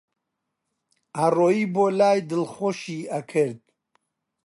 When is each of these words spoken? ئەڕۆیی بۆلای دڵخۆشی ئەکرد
ئەڕۆیی 1.17 1.63
بۆلای 1.73 2.19
دڵخۆشی 2.29 2.99
ئەکرد 3.13 3.61